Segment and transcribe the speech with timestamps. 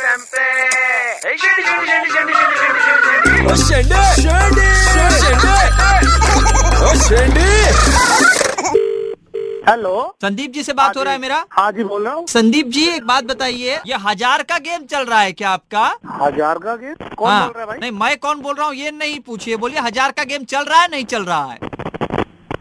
[0.00, 0.42] FM पे।
[1.28, 2.80] ए, शेंडी, शेंडी, शेंडी, शेंडी, शेंडी,
[3.64, 4.68] शेंडी, शेंडी,
[6.98, 7.46] शेंडी।
[9.68, 12.66] हेलो संदीप जी से बात हो रहा है मेरा। हाँ जी बोल रहा हूँ। संदीप
[12.68, 15.84] जी एक बात बताइए। ये हज़ार का गेम चल रहा है क्या आपका?
[16.20, 16.94] हज़ार का गेम?
[17.16, 17.78] कौन हाँ। बोल रहा है भाई?
[17.80, 20.80] नहीं मैं कौन बोल रहा हूँ ये नहीं पूछिए बोलिए हज़ार का गेम चल रहा
[20.80, 21.58] है नहीं चल रहा है?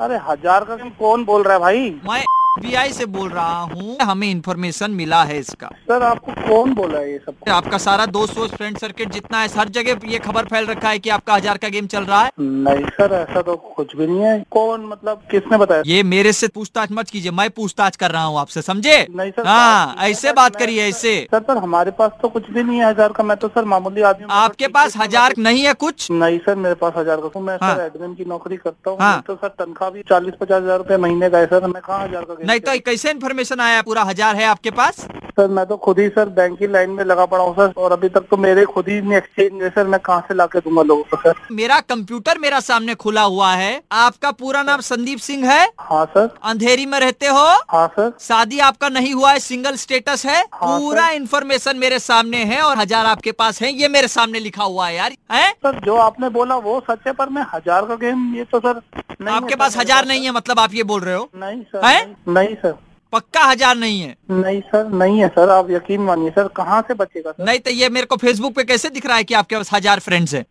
[0.00, 1.90] अरे हज़ार का गेम कौन बोल रहा है भाई?
[2.04, 6.98] मैं बीआई से बोल रहा हूँ हमें इन्फॉर्मेशन मिला है इसका। सर आपको कौन बोला
[6.98, 7.48] है ये सब?
[7.50, 10.98] आपका सारा दोस्त वोस्त फ्रेंड सर्किट जितना है हर जगह ये खबर फैल रखा है
[10.98, 14.20] कि आपका हज़ार का गेम चल रहा है। नहीं सर ऐसा तो कुछ भी नहीं
[14.20, 15.82] है। कौन मतलब किसने बताया?
[15.86, 18.98] ये मेरे से पूछताछ मत कीजिए मैं पूछताछ कर रहा हूँ आपसे समझे?
[19.10, 22.78] नहीं सर हाँ ऐसे बात करिए ऐसे। सर सर हमारे पास तो कुछ भी नहीं
[22.78, 26.10] है हज़ार का मैं तो सर मामूली आदमी आपके पास हज़ार नहीं है कुछ?
[26.12, 29.22] नहीं सर मेरे पास हज़ार का मैं हाँ। सर एडमिन की नौकरी करता हूँ हाँ।
[29.26, 32.24] तो सर तनख्वाह भी चालीस पचास हज़ार रूपए महीने का है सर मैं कहाँ हज़ार
[32.24, 35.06] का नहीं तो कैसे इन्फॉर्मेशन आया पूरा हज़ार है आपके पास?
[35.32, 37.92] सर मैं तो खुद ही सर बैंक की लाइन में लगा पड़ा हूँ सर और
[37.92, 40.60] अभी तक तो मेरे खुद ही नहीं एक्सचेंज है सर मैं कहाँ से ला के
[40.60, 41.34] दूँगा लोगों को सर?
[41.52, 45.64] मेरा कंप्यूटर मेरा सामने खुला हुआ है। आपका पूरा नाम संदीप सिंह है?
[45.80, 47.46] हाँ सर। अंधेरी में रहते हो?
[47.70, 50.38] हाँ सर। शादी आपका नहीं हुआ है सिंगल स्टेटस है?
[50.54, 54.64] हाँ, पूरा इन्फॉर्मेशन मेरे सामने है और हज़ार आपके पास है ये मेरे सामने लिखा
[54.64, 55.50] हुआ है यार है?
[55.52, 58.80] सर जो आपने बोला वो सच है पर मैं हज़ार का गेम ये तो सर
[59.20, 61.28] नहीं आपके पास हज़ार नहीं है मतलब आप ये बोल रहे हो?
[61.36, 62.06] नहीं सर है?
[62.28, 62.74] नहीं सर।
[63.12, 66.94] पक्का हज़ार नहीं है। नहीं सर नहीं है सर आप यकीन मानिए सर कहाँ से
[66.94, 67.44] बचेगा सर?
[67.44, 70.00] नहीं तो ये मेरे को फेसबुक पे कैसे दिख रहा है कि आपके पास हज़ार
[70.00, 70.44] फ्रेंड्स है?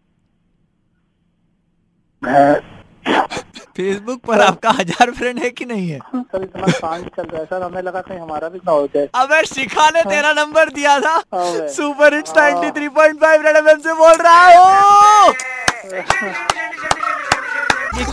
[3.78, 6.00] फेसबुक पर आपका हज़ार फ्रेंड है कि नहीं है?
[6.16, 9.42] सर इतना चल रहा है सर हमें लगा कहीं हमारा भी ना हो जाए। अबे
[9.48, 14.44] शिखा ने तेरा नंबर दिया था। हाँ। सुपर हिट्स 93.5 रेड एफएम से बोल रहा
[14.48, 14.66] हूँ।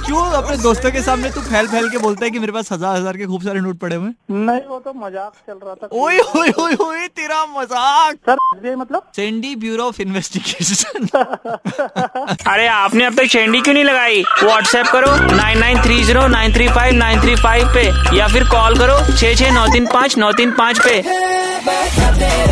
[0.08, 2.96] क्यों अपने दोस्तों के सामने तू फैल फैल के बोलता है कि मेरे पास हज़ार
[2.96, 6.18] हज़ार के खूब सारे नोट पड़े हुए नहीं वो तो मज़ाक चल रहा था। ओए
[6.18, 9.10] ओए ओए ओए तेरा मज़ाक। सर मतलब?
[9.16, 11.08] Sandy bureau of investigation.
[12.52, 14.22] अरे आपने अब तक शेंडी क्यों नहीं लगाई?
[14.42, 17.86] व्हाट्सएप करो nine nine three zero nine three five nine three five पे
[18.18, 22.47] या फिर कॉल करो छः छः नौ तीन पाँच नौ तीन पाँच पे।